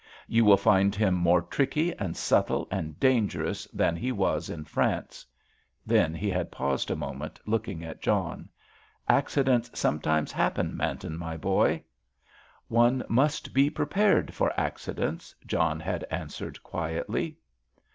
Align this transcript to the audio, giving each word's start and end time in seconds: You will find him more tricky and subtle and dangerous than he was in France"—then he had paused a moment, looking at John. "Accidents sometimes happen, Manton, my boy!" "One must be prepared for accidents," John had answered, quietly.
You 0.27 0.45
will 0.45 0.57
find 0.57 0.95
him 0.95 1.13
more 1.13 1.43
tricky 1.43 1.93
and 1.99 2.17
subtle 2.17 2.67
and 2.71 2.99
dangerous 2.99 3.65
than 3.67 3.95
he 3.95 4.11
was 4.11 4.49
in 4.49 4.63
France"—then 4.65 6.15
he 6.15 6.31
had 6.31 6.51
paused 6.51 6.89
a 6.89 6.95
moment, 6.95 7.39
looking 7.45 7.83
at 7.83 8.01
John. 8.01 8.49
"Accidents 9.07 9.69
sometimes 9.79 10.31
happen, 10.31 10.75
Manton, 10.75 11.19
my 11.19 11.37
boy!" 11.37 11.83
"One 12.67 13.03
must 13.09 13.53
be 13.53 13.69
prepared 13.69 14.33
for 14.33 14.51
accidents," 14.59 15.35
John 15.45 15.79
had 15.79 16.03
answered, 16.09 16.63
quietly. 16.63 17.37